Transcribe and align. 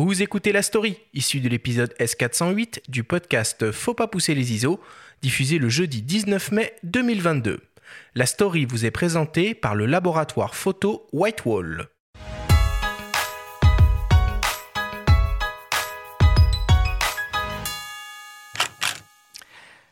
Vous 0.00 0.22
écoutez 0.22 0.52
La 0.52 0.62
Story, 0.62 0.96
issue 1.12 1.40
de 1.40 1.48
l'épisode 1.48 1.92
S408 1.98 2.82
du 2.88 3.02
podcast 3.02 3.72
Faut 3.72 3.94
pas 3.94 4.06
pousser 4.06 4.32
les 4.32 4.52
ISO, 4.52 4.78
diffusé 5.22 5.58
le 5.58 5.68
jeudi 5.68 6.02
19 6.02 6.52
mai 6.52 6.72
2022. 6.84 7.58
La 8.14 8.26
Story 8.26 8.64
vous 8.64 8.86
est 8.86 8.92
présentée 8.92 9.56
par 9.56 9.74
le 9.74 9.86
laboratoire 9.86 10.54
photo 10.54 11.08
Whitewall. 11.12 11.88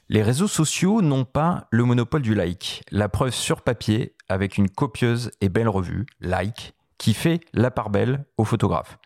Les 0.09 0.23
réseaux 0.23 0.47
sociaux 0.47 1.03
n'ont 1.03 1.25
pas 1.25 1.67
le 1.73 1.83
monopole 1.83 2.23
du 2.23 2.37
like. 2.37 2.85
La 2.93 3.09
preuve 3.09 3.35
sur 3.35 3.63
papier 3.63 4.15
avec 4.29 4.57
une 4.57 4.71
copieuse 4.71 5.33
et 5.41 5.49
belle 5.49 5.69
revue, 5.69 6.07
Like, 6.21 6.75
qui 6.97 7.13
fait 7.13 7.41
la 7.53 7.73
part 7.73 7.91
belle 7.91 8.25
aux 8.39 8.45
photographes. 8.45 9.01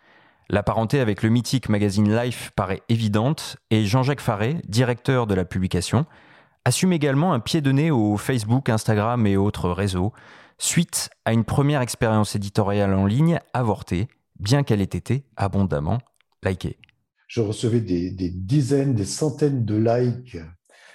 La 0.53 0.65
parenté 0.65 0.99
avec 0.99 1.23
le 1.23 1.29
mythique 1.29 1.69
magazine 1.69 2.13
Life 2.13 2.51
paraît 2.57 2.83
évidente 2.89 3.57
et 3.71 3.85
Jean-Jacques 3.85 4.21
Faré, 4.21 4.57
directeur 4.67 5.29
de 5.29 5.35
la 5.35 5.45
publication, 5.45 6.07
assume 6.65 6.93
également 6.93 7.33
un 7.33 7.39
pied 7.39 7.61
de 7.61 7.71
nez 7.71 7.93
au 7.93 8.17
Facebook, 8.17 8.69
Instagram 8.69 9.29
et 9.29 9.37
autres 9.37 9.71
réseaux, 9.71 10.13
suite 10.59 11.09
à 11.25 11.33
une 11.33 11.45
première 11.45 11.83
expérience 11.83 12.35
éditoriale 12.35 12.95
en 12.95 13.07
ligne 13.07 13.39
avortée, 13.53 14.09
bien 14.41 14.65
qu'elle 14.65 14.81
ait 14.81 14.85
été 14.85 15.23
abondamment 15.37 15.99
likée. 16.43 16.79
Je 17.29 17.43
recevais 17.43 17.81
des, 17.81 18.11
des 18.11 18.31
dizaines, 18.31 18.97
des 18.97 19.05
centaines 19.05 19.65
de 19.65 19.77
likes 19.77 20.37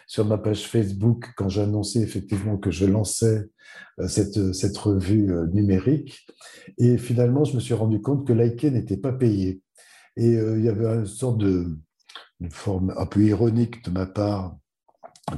sur 0.07 0.25
ma 0.25 0.37
page 0.37 0.67
Facebook 0.67 1.31
quand 1.35 1.49
annoncé 1.57 2.01
effectivement 2.01 2.57
que 2.57 2.71
je 2.71 2.85
lançais 2.85 3.49
euh, 3.99 4.07
cette, 4.07 4.53
cette 4.53 4.77
revue 4.77 5.31
euh, 5.31 5.47
numérique. 5.47 6.25
Et 6.77 6.97
finalement, 6.97 7.43
je 7.43 7.55
me 7.55 7.59
suis 7.59 7.73
rendu 7.73 8.01
compte 8.01 8.27
que 8.27 8.33
liker 8.33 8.71
n'était 8.71 8.97
pas 8.97 9.13
payé. 9.13 9.61
Et 10.17 10.35
euh, 10.35 10.57
il 10.57 10.65
y 10.65 10.69
avait 10.69 10.85
une 10.85 11.05
sorte 11.05 11.37
de 11.37 11.77
forme 12.49 12.93
un 12.97 13.05
peu 13.05 13.21
ironique 13.21 13.83
de 13.85 13.91
ma 13.91 14.05
part 14.05 14.57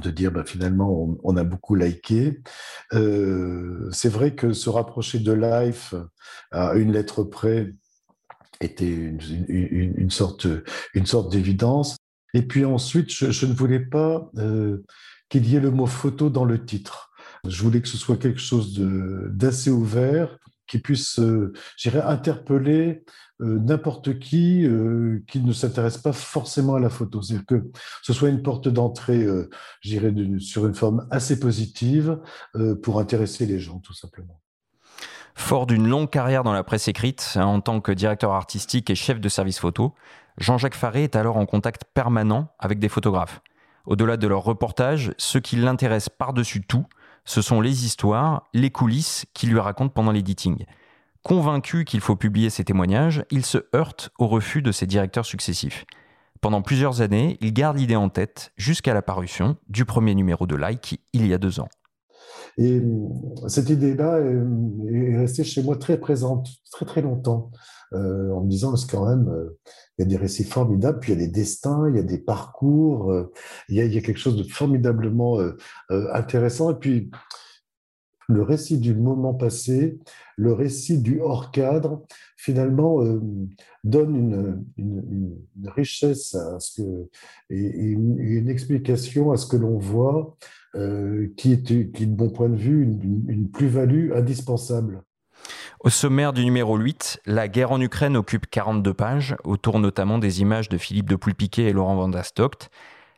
de 0.02 0.10
dire 0.10 0.30
bah, 0.30 0.44
finalement 0.44 1.16
on, 1.22 1.36
a 1.38 1.44
beaucoup 1.44 1.74
liké. 1.74 2.42
c'est 2.90 4.08
vrai 4.10 4.34
que 4.34 4.52
se 4.52 4.68
rapprocher 4.68 5.18
de 5.18 5.32
Life 5.32 5.94
à 6.50 6.74
une 6.74 6.92
lettre 6.92 7.22
près 7.22 7.72
était 8.60 8.90
une, 8.90 9.18
une 9.48 10.10
sorte, 10.10 10.46
une 10.92 11.06
sorte 11.06 11.32
d'évidence. 11.32 11.96
Et 12.38 12.42
puis 12.42 12.64
ensuite, 12.64 13.10
je, 13.10 13.46
ne 13.46 13.52
voulais 13.52 13.80
pas 13.80 14.30
euh, 14.36 14.84
qu'il 15.28 15.44
y 15.48 15.56
ait 15.56 15.60
le 15.60 15.72
mot 15.72 15.86
photo 15.86 16.30
dans 16.30 16.44
le 16.44 16.64
titre. 16.64 17.10
Je 17.44 17.60
voulais 17.64 17.82
que 17.82 17.88
ce 17.88 17.96
soit 17.96 18.16
quelque 18.16 18.38
chose 18.38 18.78
d'assez 18.78 19.70
ouvert, 19.70 20.38
qui 20.68 20.78
puisse, 20.78 21.18
euh, 21.18 21.52
j'irais, 21.76 22.02
interpeller 22.02 23.02
euh, 23.40 23.58
n'importe 23.58 24.20
qui 24.20 24.68
qui 25.26 25.40
ne 25.40 25.52
s'intéresse 25.52 25.98
pas 25.98 26.12
forcément 26.12 26.76
à 26.76 26.80
la 26.80 26.90
photo. 26.90 27.22
C'est-à-dire 27.22 27.46
que 27.46 27.70
ce 28.02 28.12
soit 28.12 28.28
une 28.28 28.42
porte 28.42 28.68
d'entrée, 28.68 29.26
j'irais, 29.80 30.14
sur 30.38 30.64
une 30.64 30.76
forme 30.76 31.08
assez 31.10 31.40
positive 31.40 32.20
pour 32.84 33.00
intéresser 33.00 33.46
les 33.46 33.58
gens, 33.58 33.80
tout 33.80 33.94
simplement. 33.94 34.40
Fort 35.38 35.66
d'une 35.66 35.88
longue 35.88 36.10
carrière 36.10 36.42
dans 36.42 36.52
la 36.52 36.64
presse 36.64 36.88
écrite, 36.88 37.38
en 37.40 37.60
tant 37.60 37.80
que 37.80 37.92
directeur 37.92 38.32
artistique 38.32 38.90
et 38.90 38.94
chef 38.94 39.18
de 39.18 39.28
service 39.30 39.60
photo, 39.60 39.94
Jean-Jacques 40.36 40.74
Faré 40.74 41.04
est 41.04 41.16
alors 41.16 41.38
en 41.38 41.46
contact 41.46 41.84
permanent 41.94 42.48
avec 42.58 42.78
des 42.78 42.90
photographes. 42.90 43.40
Au-delà 43.86 44.18
de 44.18 44.26
leurs 44.26 44.42
reportages, 44.42 45.14
ce 45.16 45.38
qui 45.38 45.56
l'intéresse 45.56 46.10
par-dessus 46.10 46.60
tout, 46.66 46.84
ce 47.24 47.40
sont 47.40 47.62
les 47.62 47.86
histoires, 47.86 48.48
les 48.52 48.70
coulisses 48.70 49.24
qu'il 49.32 49.50
lui 49.50 49.60
raconte 49.60 49.94
pendant 49.94 50.12
l'editing. 50.12 50.66
Convaincu 51.22 51.86
qu'il 51.86 52.00
faut 52.00 52.16
publier 52.16 52.50
ces 52.50 52.64
témoignages, 52.64 53.24
il 53.30 53.46
se 53.46 53.58
heurte 53.74 54.10
au 54.18 54.26
refus 54.26 54.60
de 54.60 54.72
ses 54.72 54.86
directeurs 54.86 55.24
successifs. 55.24 55.86
Pendant 56.42 56.62
plusieurs 56.62 57.00
années, 57.00 57.38
il 57.40 57.54
garde 57.54 57.78
l'idée 57.78 57.96
en 57.96 58.10
tête 58.10 58.52
jusqu'à 58.56 58.92
la 58.92 59.02
parution 59.02 59.56
du 59.68 59.84
premier 59.86 60.14
numéro 60.14 60.46
de 60.46 60.56
Like 60.56 61.00
il 61.14 61.26
y 61.26 61.32
a 61.32 61.38
deux 61.38 61.58
ans. 61.60 61.68
Et 62.56 62.78
euh, 62.78 63.48
cette 63.48 63.70
idée-là 63.70 64.18
est 64.18 65.16
restée 65.16 65.44
chez 65.44 65.62
moi 65.62 65.76
très 65.76 65.98
présente, 65.98 66.48
très 66.70 66.86
très 66.86 67.02
longtemps, 67.02 67.50
euh, 67.92 68.32
en 68.32 68.42
me 68.42 68.48
disant, 68.48 68.74
c'est 68.76 68.90
quand 68.90 69.08
même, 69.08 69.28
euh, 69.28 69.58
il 69.98 70.02
y 70.02 70.04
a 70.04 70.08
des 70.08 70.16
récits 70.16 70.44
formidables, 70.44 71.00
puis 71.00 71.12
il 71.12 71.20
y 71.20 71.22
a 71.22 71.26
des 71.26 71.32
destins, 71.32 71.88
il 71.88 71.96
y 71.96 72.00
a 72.00 72.02
des 72.02 72.18
parcours, 72.18 73.12
il 73.68 73.76
y 73.76 73.80
a, 73.80 74.00
quelque 74.00 74.18
chose 74.18 74.36
de 74.36 74.44
formidablement 74.44 75.38
intéressant. 75.90 76.70
Et 76.70 76.78
puis, 76.78 77.10
le 78.28 78.42
récit 78.42 78.78
du 78.78 78.94
moment 78.94 79.32
passé, 79.34 79.98
le 80.36 80.52
récit 80.52 80.98
du 80.98 81.20
hors-cadre, 81.20 82.04
finalement, 82.36 83.02
donne 83.82 84.64
une, 84.76 85.36
richesse 85.66 86.34
à 86.34 86.60
ce 86.60 86.82
que, 86.82 87.08
et, 87.50 87.58
une, 87.58 88.48
explication 88.48 89.32
à 89.32 89.36
ce 89.36 89.46
que 89.46 89.56
l'on 89.56 89.78
voit 89.78 90.36
euh, 90.78 91.32
qui, 91.36 91.52
est, 91.52 91.72
de 91.72 92.22
mon 92.22 92.30
point 92.30 92.48
de 92.48 92.56
vue, 92.56 92.82
une, 92.82 93.50
plus-value 93.50 94.12
indispensable. 94.12 95.02
Au 95.80 95.90
sommaire 95.90 96.32
du 96.32 96.44
numéro 96.44 96.76
8, 96.76 97.20
la 97.26 97.48
guerre 97.48 97.72
en 97.72 97.80
Ukraine 97.80 98.16
occupe 98.16 98.46
42 98.48 98.94
pages, 98.94 99.36
autour 99.44 99.80
notamment 99.80 100.18
des 100.18 100.40
images 100.40 100.68
de 100.68 100.78
Philippe 100.78 101.08
de 101.08 101.16
Poulpiquet 101.16 101.64
et 101.64 101.72
Laurent 101.72 101.96
Van 101.96 102.08
Dastoct. 102.08 102.70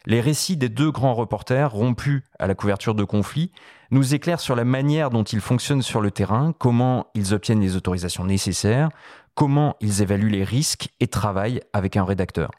Les 0.06 0.20
récits 0.20 0.56
des 0.56 0.70
deux 0.70 0.90
grands 0.90 1.14
reporters, 1.14 1.70
rompus 1.70 2.22
à 2.38 2.46
la 2.46 2.54
couverture 2.54 2.94
de 2.94 3.04
conflits, 3.04 3.52
nous 3.90 4.14
éclairent 4.14 4.40
sur 4.40 4.56
la 4.56 4.64
manière 4.64 5.10
dont 5.10 5.24
ils 5.24 5.40
fonctionnent 5.40 5.82
sur 5.82 6.00
le 6.00 6.10
terrain, 6.10 6.54
comment 6.58 7.08
ils 7.14 7.34
obtiennent 7.34 7.60
les 7.60 7.76
autorisations 7.76 8.24
nécessaires, 8.24 8.88
comment 9.34 9.76
ils 9.80 10.00
évaluent 10.00 10.30
les 10.30 10.44
risques 10.44 10.88
et 11.00 11.08
travaillent 11.08 11.60
avec 11.72 11.96
un 11.96 12.04
rédacteur. 12.04 12.50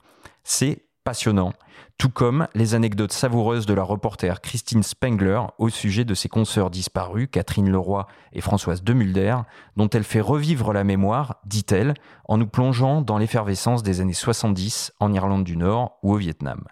C'est 0.43 0.83
passionnant, 1.03 1.53
tout 1.97 2.09
comme 2.09 2.47
les 2.53 2.75
anecdotes 2.75 3.11
savoureuses 3.11 3.65
de 3.65 3.73
la 3.73 3.83
reporter 3.83 4.41
Christine 4.41 4.83
Spengler 4.83 5.41
au 5.57 5.69
sujet 5.69 6.05
de 6.05 6.13
ses 6.13 6.29
consoeurs 6.29 6.69
disparues, 6.69 7.27
Catherine 7.27 7.69
Leroy 7.69 8.07
et 8.33 8.41
Françoise 8.41 8.83
Demulder, 8.83 9.37
dont 9.77 9.89
elle 9.89 10.03
fait 10.03 10.21
revivre 10.21 10.73
la 10.73 10.83
mémoire, 10.83 11.37
dit-elle, 11.45 11.93
en 12.27 12.37
nous 12.37 12.47
plongeant 12.47 13.01
dans 13.01 13.17
l'effervescence 13.17 13.83
des 13.83 14.01
années 14.01 14.13
70 14.13 14.93
en 14.99 15.13
Irlande 15.13 15.43
du 15.43 15.57
Nord 15.57 15.97
ou 16.03 16.13
au 16.13 16.17
Vietnam. 16.17 16.63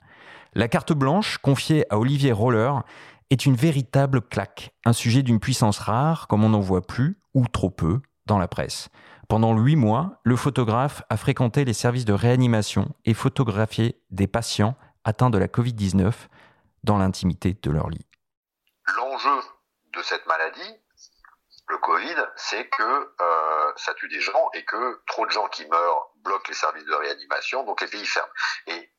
La 0.53 0.67
carte 0.67 0.93
blanche, 0.93 1.37
confiée 1.37 1.85
à 1.91 1.99
Olivier 1.99 2.31
Roller, 2.31 2.83
est 3.29 3.45
une 3.45 3.55
véritable 3.55 4.21
claque, 4.21 4.73
un 4.85 4.93
sujet 4.93 5.21
d'une 5.21 5.39
puissance 5.39 5.79
rare 5.79 6.27
comme 6.27 6.43
on 6.43 6.49
n'en 6.49 6.59
voit 6.59 6.85
plus, 6.85 7.19
ou 7.35 7.47
trop 7.47 7.69
peu, 7.69 8.01
dans 8.25 8.39
la 8.39 8.47
presse. 8.47 8.89
Pendant 9.29 9.55
huit 9.55 9.75
mois, 9.75 10.19
le 10.23 10.35
photographe 10.35 11.03
a 11.11 11.15
fréquenté 11.15 11.63
les 11.63 11.73
services 11.73 12.03
de 12.03 12.13
réanimation 12.13 12.95
et 13.05 13.13
photographié 13.13 14.01
des 14.09 14.25
patients 14.25 14.75
atteints 15.03 15.29
de 15.29 15.37
la 15.37 15.45
Covid-19 15.45 16.11
dans 16.83 16.97
l'intimité 16.97 17.53
de 17.53 17.69
leur 17.69 17.91
lit. 17.91 18.07
L'enjeu 18.95 19.39
de 19.93 20.01
cette 20.01 20.25
maladie, 20.25 20.73
le 21.67 21.77
Covid, 21.77 22.15
c'est 22.37 22.67
que 22.69 22.81
euh, 23.21 23.71
ça 23.75 23.93
tue 23.93 24.07
des 24.07 24.19
gens 24.19 24.49
et 24.55 24.65
que 24.65 24.99
trop 25.05 25.27
de 25.27 25.31
gens 25.31 25.47
qui 25.49 25.67
meurent 25.67 26.09
bloquent 26.23 26.49
les 26.49 26.55
services 26.55 26.85
de 26.85 26.95
réanimation, 26.95 27.63
donc 27.65 27.81
les 27.81 27.87
pays 27.87 28.07
ferment. 28.07 28.33
Et 28.65 28.91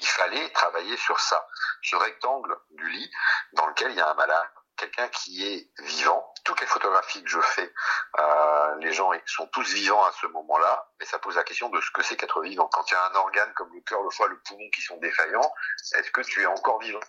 il 0.00 0.06
fallait 0.08 0.48
travailler 0.48 0.96
sur 0.96 1.20
ça, 1.20 1.46
ce 1.82 1.94
rectangle 1.94 2.56
du 2.72 2.88
lit 2.88 3.10
dans 3.52 3.68
lequel 3.68 3.92
il 3.92 3.96
y 3.96 4.00
a 4.00 4.10
un 4.10 4.14
malade 4.14 4.48
quelqu'un 4.76 5.08
qui 5.08 5.44
est 5.44 5.70
vivant. 5.84 6.24
Toutes 6.44 6.60
les 6.60 6.66
photographies 6.66 7.22
que 7.22 7.30
je 7.30 7.40
fais, 7.40 7.72
euh, 8.18 8.76
les 8.80 8.92
gens 8.92 9.10
sont 9.26 9.48
tous 9.52 9.74
vivants 9.74 10.04
à 10.04 10.12
ce 10.20 10.26
moment-là, 10.28 10.88
mais 11.00 11.06
ça 11.06 11.18
pose 11.18 11.36
la 11.36 11.44
question 11.44 11.68
de 11.70 11.80
ce 11.80 11.90
que 11.90 12.02
c'est 12.02 12.16
qu'être 12.16 12.40
vivant. 12.42 12.68
Quand 12.72 12.84
il 12.88 12.94
y 12.94 12.96
a 12.96 13.10
un 13.10 13.14
organe 13.16 13.52
comme 13.56 13.72
le 13.74 13.80
cœur, 13.80 14.02
le 14.02 14.10
foie, 14.10 14.28
le 14.28 14.38
poumon 14.46 14.68
qui 14.74 14.82
sont 14.82 14.96
défaillants, 14.98 15.50
est-ce 15.98 16.10
que 16.10 16.20
tu 16.20 16.42
es 16.42 16.46
encore 16.46 16.80
vivant? 16.80 17.00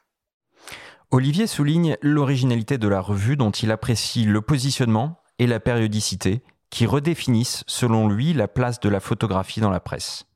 Olivier 1.11 1.47
souligne 1.47 1.97
l'originalité 2.01 2.77
de 2.77 2.87
la 2.87 2.99
revue 2.99 3.37
dont 3.37 3.51
il 3.51 3.71
apprécie 3.71 4.25
le 4.25 4.41
positionnement 4.41 5.21
et 5.39 5.47
la 5.47 5.59
périodicité 5.59 6.43
qui 6.69 6.85
redéfinissent 6.85 7.63
selon 7.67 8.09
lui 8.09 8.33
la 8.33 8.47
place 8.47 8.79
de 8.79 8.89
la 8.89 8.99
photographie 8.99 9.61
dans 9.61 9.69
la 9.69 9.79
presse 9.79 10.26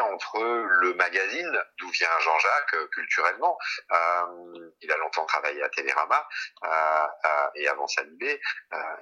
entre 0.00 0.40
le 0.40 0.94
magazine, 0.94 1.58
d'où 1.78 1.88
vient 1.90 2.08
Jean-Jacques 2.20 2.74
euh, 2.74 2.86
culturellement, 2.88 3.58
euh, 3.92 4.70
il 4.80 4.90
a 4.90 4.96
longtemps 4.96 5.26
travaillé 5.26 5.62
à 5.62 5.68
Télérama 5.68 6.26
euh, 6.64 7.06
et 7.54 7.68
avant 7.68 7.86
Salibé, 7.86 8.40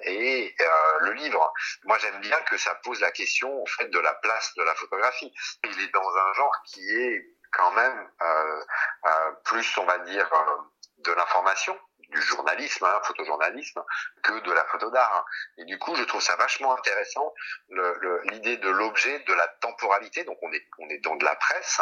et 0.03 0.55
le 1.01 1.13
livre. 1.13 1.53
Moi, 1.85 1.99
j'aime 1.99 2.21
bien 2.21 2.41
que 2.43 2.57
ça 2.57 2.75
pose 2.77 3.01
la 3.01 3.11
question 3.11 3.63
en 3.63 3.67
fait 3.67 3.89
de 3.89 3.99
la 3.99 4.15
place 4.15 4.53
de 4.57 4.63
la 4.63 4.75
photographie. 4.75 5.33
Il 5.65 5.81
est 5.81 5.93
dans 5.93 6.17
un 6.17 6.33
genre 6.35 6.57
qui 6.67 6.81
est 6.91 7.25
quand 7.53 7.73
même 7.73 8.09
plus, 9.45 9.79
on 9.79 9.85
va 9.85 9.99
dire, 9.99 10.29
de 11.05 11.13
l'information 11.13 11.77
du 12.11 12.21
journalisme, 12.21 12.85
hein, 12.85 13.01
photojournalisme, 13.05 13.83
que 14.23 14.45
de 14.45 14.53
la 14.53 14.65
photo 14.67 14.91
d'art. 14.91 15.25
Et 15.59 15.65
du 15.65 15.79
coup, 15.79 15.95
je 15.95 16.05
trouve 16.05 16.21
ça 16.21 16.37
vachement 16.37 16.75
intéressant 16.75 17.33
l'idée 18.31 18.59
de 18.59 18.69
l'objet, 18.69 19.25
de 19.27 19.33
la 19.33 19.49
temporalité. 19.61 20.25
Donc, 20.25 20.39
on 20.43 20.53
est 20.53 20.67
on 20.79 20.89
est 20.89 20.99
dans 20.99 21.17
de 21.17 21.25
la 21.25 21.35
presse 21.37 21.81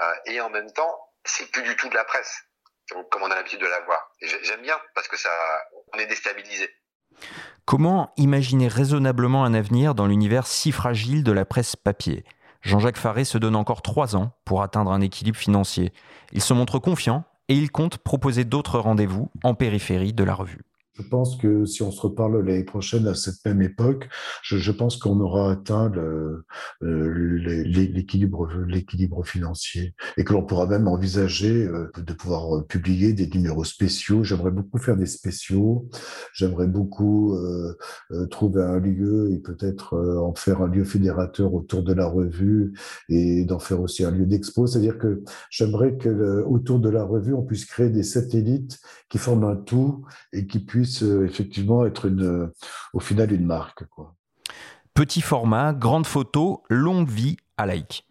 euh, 0.00 0.14
et 0.26 0.40
en 0.40 0.50
même 0.50 0.70
temps, 0.72 1.00
c'est 1.24 1.50
plus 1.50 1.62
du 1.62 1.76
tout 1.76 1.88
de 1.88 1.94
la 1.94 2.04
presse, 2.04 2.44
comme 3.10 3.22
on 3.22 3.30
a 3.30 3.34
l'habitude 3.34 3.60
de 3.60 3.66
la 3.66 3.80
voir. 3.80 4.10
J'aime 4.20 4.62
bien 4.62 4.80
parce 4.94 5.08
que 5.08 5.16
ça, 5.16 5.30
on 5.94 5.98
est 5.98 6.06
déstabilisé. 6.06 6.70
Comment 7.64 8.12
imaginer 8.16 8.68
raisonnablement 8.68 9.44
un 9.44 9.54
avenir 9.54 9.94
dans 9.94 10.06
l'univers 10.06 10.46
si 10.46 10.72
fragile 10.72 11.22
de 11.22 11.32
la 11.32 11.44
presse 11.44 11.76
papier? 11.76 12.24
Jean-Jacques 12.62 12.96
Faré 12.96 13.24
se 13.24 13.38
donne 13.38 13.56
encore 13.56 13.82
trois 13.82 14.16
ans 14.16 14.36
pour 14.44 14.62
atteindre 14.62 14.92
un 14.92 15.00
équilibre 15.00 15.38
financier. 15.38 15.92
Il 16.32 16.42
se 16.42 16.54
montre 16.54 16.78
confiant 16.78 17.24
et 17.48 17.54
il 17.54 17.70
compte 17.70 17.98
proposer 17.98 18.44
d'autres 18.44 18.78
rendez-vous 18.78 19.30
en 19.42 19.54
périphérie 19.54 20.12
de 20.12 20.24
la 20.24 20.34
revue. 20.34 20.62
Je 20.94 21.02
pense 21.02 21.36
que 21.36 21.64
si 21.64 21.82
on 21.82 21.90
se 21.90 22.02
reparle 22.02 22.44
l'année 22.44 22.64
prochaine 22.64 23.06
à 23.06 23.14
cette 23.14 23.42
même 23.46 23.62
époque, 23.62 24.10
je, 24.42 24.70
pense 24.70 24.98
qu'on 24.98 25.20
aura 25.20 25.50
atteint 25.50 25.90
euh, 25.94 26.44
l'équilibre 26.82 28.46
financier 29.24 29.94
et 30.18 30.24
que 30.24 30.34
l'on 30.34 30.44
pourra 30.44 30.66
même 30.66 30.88
envisager 30.88 31.64
euh, 31.64 31.90
de 31.96 32.12
pouvoir 32.12 32.56
euh, 32.56 32.62
publier 32.62 33.14
des 33.14 33.26
numéros 33.26 33.64
spéciaux. 33.64 34.22
J'aimerais 34.22 34.50
beaucoup 34.50 34.76
faire 34.76 34.96
des 34.96 35.06
spéciaux. 35.06 35.88
J'aimerais 36.34 36.66
beaucoup 36.66 37.36
trouver 38.30 38.62
un 38.62 38.78
lieu 38.78 39.30
et 39.32 39.38
peut-être 39.38 39.96
en 39.96 40.34
faire 40.34 40.60
un 40.60 40.68
lieu 40.68 40.84
fédérateur 40.84 41.54
autour 41.54 41.82
de 41.82 41.92
la 41.92 42.06
revue 42.06 42.74
et 43.08 43.44
d'en 43.44 43.58
faire 43.58 43.80
aussi 43.80 44.04
un 44.04 44.10
lieu 44.10 44.26
d'expo. 44.26 44.66
C'est-à-dire 44.66 44.98
que 44.98 45.22
j'aimerais 45.50 45.96
que 45.96 46.42
autour 46.42 46.80
de 46.80 46.90
la 46.90 47.04
revue, 47.04 47.34
on 47.34 47.42
puisse 47.42 47.64
créer 47.64 47.90
des 47.90 48.02
satellites 48.02 48.78
qui 49.08 49.18
forment 49.18 49.44
un 49.44 49.56
tout 49.56 50.04
et 50.32 50.46
qui 50.46 50.58
puissent 50.58 50.81
euh, 51.02 51.24
effectivement 51.24 51.86
être 51.86 52.06
une, 52.06 52.22
euh, 52.22 52.54
au 52.92 53.00
final 53.00 53.32
une 53.32 53.46
marque. 53.46 53.84
Petit 54.94 55.20
format, 55.20 55.72
grande 55.72 56.06
photo, 56.06 56.62
longue 56.68 57.08
vie 57.08 57.36
à 57.56 57.66
like. 57.66 58.06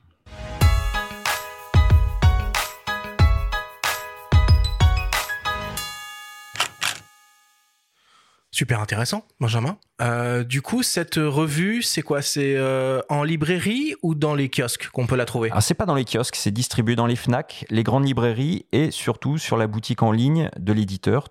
Super 8.62 8.80
intéressant, 8.80 9.26
Benjamin. 9.40 9.80
Euh, 10.04 10.44
du 10.44 10.62
coup, 10.62 10.84
cette 10.84 11.16
revue, 11.16 11.82
c'est 11.82 12.04
quoi? 12.04 12.22
C'est 12.22 12.60
en 13.10 13.24
librairie 13.24 13.96
ou 14.04 14.14
dans 14.14 14.36
les 14.36 14.50
kiosques 14.50 14.90
qu'on 14.90 15.08
peut 15.08 15.16
la 15.16 15.26
trouver? 15.26 15.50
Ah, 15.52 15.62
C'est 15.62 15.74
pas 15.74 15.88
dans 15.88 15.96
les 15.96 16.06
kiosques, 16.06 16.36
c'est 16.36 16.52
distribué 16.52 16.96
dans 16.96 17.08
les 17.08 17.16
FNAC, 17.16 17.66
les 17.72 17.82
grandes 17.82 18.06
librairies 18.06 18.68
et 18.72 18.92
surtout 18.92 19.40
sur 19.40 19.58
la 19.58 19.66
boutique 19.66 20.04
en 20.04 20.12
ligne 20.12 20.52
de 20.60 20.74
l'éditeur 20.74 21.30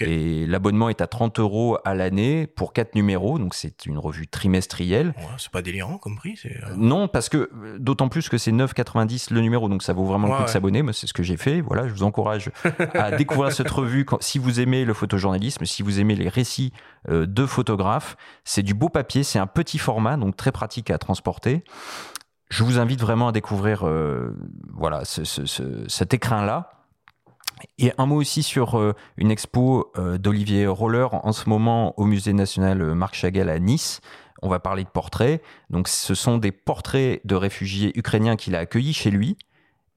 Et 0.00 0.46
l'abonnement 0.46 0.88
est 0.88 1.00
à 1.00 1.06
30 1.06 1.38
euros 1.38 1.78
à 1.84 1.94
l'année 1.94 2.46
pour 2.46 2.72
4 2.72 2.94
numéros, 2.94 3.38
donc 3.38 3.54
c'est 3.54 3.86
une 3.86 3.98
revue 3.98 4.26
trimestrielle. 4.26 5.14
c'est 5.38 5.50
pas 5.50 5.62
délirant 5.62 5.98
comme 5.98 6.16
prix 6.16 6.38
euh. 6.44 6.74
Non, 6.76 7.08
parce 7.08 7.28
que 7.28 7.50
d'autant 7.78 8.08
plus 8.08 8.28
que 8.28 8.38
c'est 8.38 8.52
9,90 8.52 9.32
le 9.32 9.40
numéro, 9.40 9.68
donc 9.68 9.82
ça 9.82 9.92
vaut 9.92 10.04
vraiment 10.04 10.28
le 10.28 10.36
coup 10.36 10.44
de 10.44 10.48
s'abonner. 10.48 10.82
Moi, 10.82 10.92
c'est 10.92 11.06
ce 11.06 11.12
que 11.12 11.22
j'ai 11.22 11.36
fait. 11.36 11.60
Voilà, 11.60 11.88
je 11.88 11.92
vous 11.92 12.02
encourage 12.02 12.50
à 12.94 13.10
découvrir 13.16 13.52
cette 13.52 13.70
revue 13.70 14.06
si 14.20 14.38
vous 14.38 14.60
aimez 14.60 14.84
le 14.84 14.94
photojournalisme, 14.94 15.64
si 15.64 15.82
vous 15.82 16.00
aimez 16.00 16.14
les 16.14 16.28
récits 16.28 16.72
euh, 17.08 17.26
de 17.26 17.46
photographes. 17.46 18.16
C'est 18.44 18.62
du 18.62 18.74
beau 18.74 18.88
papier, 18.88 19.22
c'est 19.22 19.38
un 19.38 19.46
petit 19.46 19.78
format, 19.78 20.16
donc 20.16 20.36
très 20.36 20.52
pratique 20.52 20.90
à 20.90 20.98
transporter. 20.98 21.64
Je 22.48 22.64
vous 22.64 22.78
invite 22.78 23.00
vraiment 23.00 23.28
à 23.28 23.32
découvrir 23.32 23.86
euh, 23.86 24.36
voilà, 24.74 25.02
cet 25.04 26.14
écrin-là 26.14 26.79
et 27.78 27.92
un 27.98 28.06
mot 28.06 28.16
aussi 28.16 28.42
sur 28.42 28.78
euh, 28.78 28.94
une 29.16 29.30
expo 29.30 29.92
euh, 29.96 30.18
d'Olivier 30.18 30.66
Roller 30.66 31.12
en 31.12 31.32
ce 31.32 31.48
moment 31.48 31.98
au 31.98 32.04
Musée 32.04 32.32
national 32.32 32.82
euh, 32.82 32.94
Marc 32.94 33.14
Chagall 33.14 33.48
à 33.48 33.58
Nice. 33.58 34.00
On 34.42 34.48
va 34.48 34.58
parler 34.58 34.84
de 34.84 34.88
portraits. 34.88 35.42
Donc, 35.68 35.88
ce 35.88 36.14
sont 36.14 36.38
des 36.38 36.52
portraits 36.52 37.20
de 37.24 37.34
réfugiés 37.34 37.96
ukrainiens 37.98 38.36
qu'il 38.36 38.54
a 38.54 38.60
accueillis 38.60 38.94
chez 38.94 39.10
lui 39.10 39.36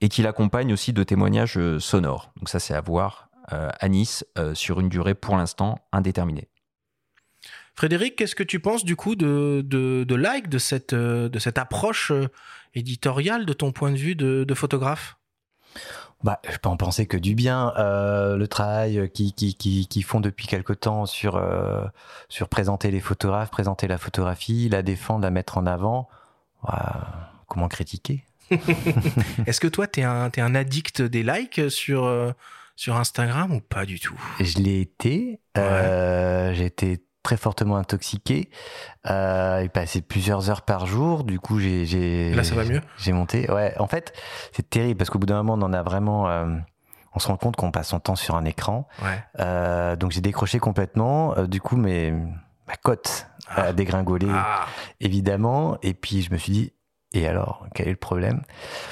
et 0.01 0.09
qu'il 0.09 0.27
accompagne 0.27 0.73
aussi 0.73 0.91
de 0.91 1.03
témoignages 1.03 1.59
sonores. 1.79 2.33
Donc, 2.37 2.49
ça, 2.49 2.59
c'est 2.59 2.73
à 2.73 2.81
voir 2.81 3.29
à 3.47 3.87
Nice 3.87 4.25
sur 4.53 4.81
une 4.81 4.89
durée 4.89 5.15
pour 5.15 5.37
l'instant 5.37 5.79
indéterminée. 5.93 6.49
Frédéric, 7.73 8.17
qu'est-ce 8.17 8.35
que 8.35 8.43
tu 8.43 8.59
penses 8.59 8.83
du 8.83 8.97
coup 8.97 9.15
de, 9.15 9.61
de, 9.63 10.15
Like, 10.15 10.49
de 10.49 10.57
cette 10.57 11.57
approche 11.57 12.11
éditoriale 12.73 13.45
de 13.45 13.53
ton 13.53 13.71
point 13.71 13.91
de 13.91 13.97
vue 13.97 14.15
de 14.15 14.53
photographe? 14.53 15.15
Bah, 16.23 16.41
je 16.49 16.57
peux 16.57 16.69
en 16.69 16.77
penser 16.77 17.05
que 17.05 17.17
du 17.17 17.35
bien. 17.35 17.73
Euh, 17.77 18.37
le 18.37 18.47
travail 18.47 19.09
qu'ils 19.13 19.33
qui, 19.33 19.55
qui, 19.55 19.87
qui, 19.87 20.01
font 20.01 20.19
depuis 20.19 20.47
quelque 20.47 20.73
temps 20.73 21.05
sur, 21.05 21.35
euh, 21.35 21.83
sur 22.29 22.49
présenter 22.49 22.91
les 22.91 23.01
photographes, 23.01 23.51
présenter 23.51 23.87
la 23.87 23.97
photographie, 23.97 24.69
la 24.69 24.81
défendre, 24.81 25.23
la 25.23 25.31
mettre 25.31 25.57
en 25.57 25.65
avant, 25.65 26.09
comment 27.47 27.67
critiquer? 27.67 28.23
Est-ce 29.47 29.59
que 29.59 29.67
toi, 29.67 29.87
tu 29.87 30.01
es 30.01 30.03
un, 30.03 30.29
es 30.35 30.41
un 30.41 30.55
addict 30.55 31.01
des 31.01 31.23
likes 31.23 31.69
sur, 31.69 32.05
euh, 32.05 32.31
sur 32.75 32.95
Instagram 32.95 33.53
ou 33.53 33.59
pas 33.59 33.85
du 33.85 33.99
tout? 33.99 34.19
Je 34.39 34.59
l'ai 34.59 34.81
été. 34.81 35.39
Euh, 35.57 36.53
J'ai 36.53 36.65
été 36.65 37.03
très 37.23 37.37
fortement 37.37 37.77
intoxiqué 37.77 38.49
euh, 39.09 39.59
et 39.59 39.69
passé 39.69 40.01
plusieurs 40.01 40.49
heures 40.49 40.61
par 40.61 40.85
jour. 40.85 41.23
Du 41.23 41.39
coup, 41.39 41.59
j'ai 41.59 41.85
j'ai 41.85 42.33
là 42.33 42.43
ça 42.43 42.53
va 42.53 42.65
mieux? 42.65 42.81
J'ai 42.97 43.13
monté. 43.13 43.49
Ouais, 43.49 43.73
en 43.79 43.87
fait, 43.87 44.13
c'est 44.51 44.69
terrible 44.69 44.97
parce 44.97 45.09
qu'au 45.09 45.19
bout 45.19 45.25
d'un 45.25 45.41
moment, 45.41 45.53
on 45.53 45.67
en 45.67 45.73
a 45.73 45.81
vraiment. 45.81 46.29
Euh, 46.29 46.45
on 47.15 47.19
se 47.19 47.27
rend 47.27 47.37
compte 47.37 47.55
qu'on 47.55 47.71
passe 47.71 47.89
son 47.89 47.99
temps 47.99 48.15
sur 48.15 48.35
un 48.35 48.43
écran. 48.43 48.87
Ouais. 49.01 49.23
Euh, 49.39 49.95
donc 49.95 50.11
j'ai 50.11 50.21
décroché 50.21 50.59
complètement. 50.59 51.35
Du 51.45 51.61
coup, 51.61 51.77
mes 51.77 52.11
ma 52.67 52.75
cote 52.81 53.27
a 53.47 53.65
ah. 53.67 53.73
dégringolé 53.73 54.27
ah. 54.29 54.65
évidemment. 54.99 55.77
Et 55.83 55.93
puis 55.93 56.21
je 56.21 56.31
me 56.31 56.37
suis 56.37 56.51
dit 56.51 56.73
et 57.13 57.27
alors, 57.27 57.67
quel 57.75 57.87
est 57.87 57.91
le 57.91 57.95
problème? 57.97 58.41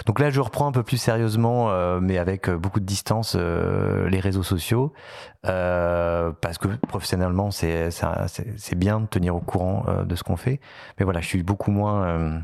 Donc 0.06 0.20
là, 0.20 0.30
je 0.30 0.40
reprends 0.40 0.68
un 0.68 0.72
peu 0.72 0.84
plus 0.84 0.98
sérieusement, 0.98 1.72
euh, 1.72 2.00
mais 2.00 2.20
avec 2.20 2.50
euh, 2.50 2.58
beaucoup 2.58 2.80
de 2.80 2.86
distance, 2.86 3.36
euh, 3.36 4.08
les 4.10 4.20
réseaux 4.20 4.44
sociaux, 4.44 4.94
parce 5.44 6.58
que 6.60 6.68
professionnellement, 6.88 7.50
c'est 7.50 7.90
bien 8.76 9.00
de 9.00 9.08
tenir 9.08 9.36
au 9.36 9.42
courant 9.42 9.86
de 10.06 10.16
ce 10.16 10.24
qu'on 10.24 10.38
fait. 10.38 10.60
Mais 11.00 11.04
voilà, 11.04 11.20
je 11.20 11.28
suis 11.28 11.42
beaucoup 11.42 11.72
moins 11.72 12.44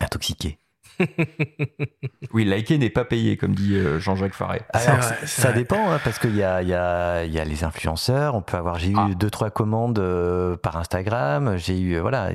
intoxiqué. 0.00 0.58
oui, 2.32 2.44
liker 2.44 2.78
n'est 2.78 2.90
pas 2.90 3.04
payé, 3.04 3.36
comme 3.36 3.54
dit 3.54 3.74
euh, 3.74 3.98
Jean-Jacques 3.98 4.34
Faré. 4.34 4.62
ça, 5.24 5.52
dépend, 5.52 5.90
hein, 5.90 6.00
parce 6.02 6.18
qu'il 6.18 6.36
y 6.36 6.42
a, 6.42 6.62
y, 6.62 6.74
a, 6.74 7.24
y 7.24 7.38
a, 7.38 7.44
les 7.44 7.64
influenceurs. 7.64 8.34
On 8.34 8.42
peut 8.42 8.56
avoir, 8.56 8.78
j'ai 8.78 8.90
eu 8.90 8.96
ah. 8.96 9.08
deux 9.16 9.30
trois 9.30 9.50
commandes 9.50 9.98
euh, 9.98 10.56
par 10.56 10.76
Instagram. 10.76 11.56
J'ai 11.56 11.78
eu, 11.78 11.96
euh, 11.96 12.00
voilà. 12.00 12.30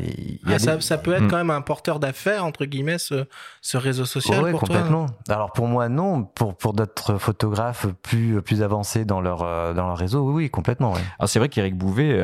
Ah, 0.47 0.59
ça, 0.59 0.79
ça, 0.81 0.97
peut 0.97 1.13
être 1.13 1.23
hmm. 1.23 1.27
quand 1.27 1.37
même 1.37 1.49
un 1.49 1.61
porteur 1.61 1.99
d'affaires 1.99 2.45
entre 2.45 2.65
guillemets 2.65 2.97
ce, 2.97 3.25
ce 3.61 3.77
réseau 3.77 4.05
social. 4.05 4.43
Oui, 4.43 4.51
complètement. 4.51 5.07
Toi, 5.25 5.35
Alors 5.35 5.51
pour 5.51 5.67
moi, 5.67 5.89
non. 5.89 6.23
Pour 6.23 6.55
pour 6.55 6.73
d'autres 6.73 7.17
photographes 7.17 7.87
plus 8.01 8.41
plus 8.41 8.61
avancés 8.61 9.05
dans 9.05 9.21
leur 9.21 9.39
dans 9.73 9.87
leur 9.87 9.97
réseau, 9.97 10.21
oui, 10.27 10.33
oui 10.45 10.49
complètement. 10.49 10.93
Alors 11.19 11.29
c'est 11.29 11.39
vrai 11.39 11.49
qu'Éric 11.49 11.77
Bouvet, 11.77 12.19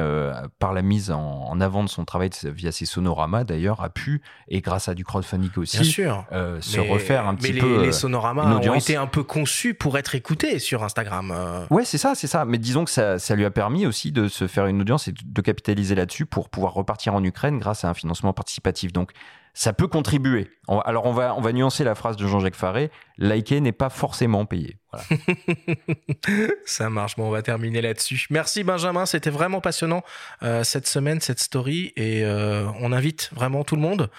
par 0.59 0.73
la 0.73 0.81
mise 0.81 1.11
en, 1.11 1.59
avant 1.61 1.83
de 1.83 1.89
son 1.89 2.05
travail 2.05 2.29
via 2.43 2.71
ses 2.71 2.85
sonoramas 2.85 3.43
d'ailleurs, 3.43 3.81
a 3.83 3.89
pu 3.89 4.21
et 4.47 4.61
grâce 4.61 4.89
à 4.89 4.93
du 4.93 5.03
crowdfunding 5.03 5.51
aussi. 5.57 5.77
Bien 5.77 5.89
sûr 5.89 6.10
euh, 6.31 6.61
se 6.61 6.79
refaire 6.79 7.27
un 7.27 7.35
petit 7.35 7.53
mais 7.53 7.59
peu. 7.59 7.79
Les, 7.79 7.87
les 7.87 7.91
sonoramas 7.91 8.55
ont 8.55 8.73
été 8.73 8.95
un 8.95 9.07
peu 9.07 9.23
conçus 9.23 9.73
pour 9.73 9.97
être 9.97 10.15
écoutés 10.15 10.59
sur 10.59 10.83
Instagram. 10.83 11.31
Euh. 11.35 11.65
Ouais, 11.69 11.85
c'est 11.85 11.97
ça, 11.97 12.15
c'est 12.15 12.27
ça. 12.27 12.45
Mais 12.45 12.57
disons 12.57 12.85
que 12.85 12.91
ça, 12.91 13.19
ça, 13.19 13.35
lui 13.35 13.45
a 13.45 13.51
permis 13.51 13.85
aussi 13.85 14.11
de 14.11 14.27
se 14.27 14.47
faire 14.47 14.67
une 14.67 14.81
audience 14.81 15.07
et 15.07 15.13
de 15.13 15.41
capitaliser 15.41 15.95
là-dessus 15.95 16.25
pour 16.25 16.49
pouvoir 16.49 16.73
repartir 16.73 17.13
en 17.13 17.23
Ukraine 17.23 17.59
grâce 17.59 17.83
à 17.83 17.89
un 17.89 17.93
financement 17.93 18.33
participatif. 18.33 18.93
Donc, 18.93 19.11
ça 19.53 19.73
peut 19.73 19.87
contribuer. 19.87 20.49
Alors, 20.85 21.05
on 21.05 21.11
va, 21.11 21.35
on 21.35 21.41
va 21.41 21.51
nuancer 21.51 21.83
la 21.83 21.93
phrase 21.93 22.15
de 22.15 22.25
Jean-Jacques 22.25 22.55
Faré 22.55 22.89
liker 23.17 23.59
n'est 23.59 23.73
pas 23.73 23.89
forcément 23.89 24.45
payé. 24.45 24.77
ça 26.65 26.89
marche. 26.89 27.17
Bon, 27.17 27.27
on 27.27 27.31
va 27.31 27.41
terminer 27.41 27.81
là-dessus. 27.81 28.27
Merci 28.29 28.63
Benjamin, 28.63 29.05
c'était 29.05 29.29
vraiment 29.29 29.59
passionnant 29.59 30.03
euh, 30.43 30.63
cette 30.63 30.87
semaine, 30.87 31.19
cette 31.19 31.39
story. 31.39 31.91
Et 31.97 32.23
on 32.25 32.93
invite 32.93 33.29
vraiment 33.33 33.63
tout 33.63 33.75
le 33.75 33.81
monde 33.81 34.09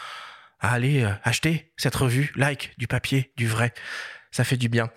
à 0.62 0.72
aller 0.72 1.02
euh, 1.02 1.10
acheter 1.24 1.72
cette 1.76 1.94
revue, 1.94 2.32
like, 2.36 2.72
du 2.78 2.86
papier, 2.86 3.32
du 3.36 3.46
vrai. 3.46 3.74
Ça 4.30 4.44
fait 4.44 4.56
du 4.56 4.70
bien. 4.70 4.90